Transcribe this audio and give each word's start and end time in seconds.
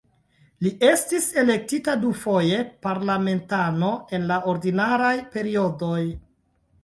Li 0.67 0.69
estis 0.85 1.25
elektita 1.41 1.93
dufoje 2.05 2.63
parlamentano 2.87 3.91
en 4.19 4.25
la 4.31 4.41
ordinaraj 4.53 5.13
periodoj. 5.35 6.01